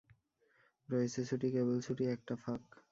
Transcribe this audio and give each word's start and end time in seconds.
রয়েছে 0.89 1.19
ছুটি, 1.29 1.47
কেবল 1.55 1.77
ছুটি, 1.81 2.03
একটা 2.15 2.33
ফাঁক। 2.43 2.63